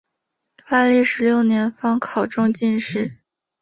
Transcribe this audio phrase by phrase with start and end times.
[0.69, 3.19] 万历十六年方考中进士。